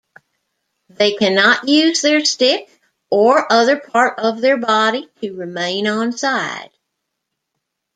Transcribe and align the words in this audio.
They 0.89 1.13
cannot 1.13 1.67
use 1.69 2.01
their 2.01 2.25
stick 2.25 2.67
or 3.11 3.53
other 3.53 3.79
part 3.79 4.17
of 4.17 4.41
their 4.41 4.57
body 4.57 5.07
to 5.21 5.35
remain 5.35 5.85
onside. 5.85 6.71